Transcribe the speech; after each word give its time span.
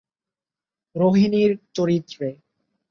রোহিণী 0.95 1.41
র 1.49 1.53
চরিত্রে। 1.75 2.27